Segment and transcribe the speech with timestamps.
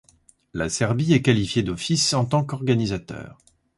[0.55, 3.37] La Serbie est qualifiée d'office en tant qu'organisateur.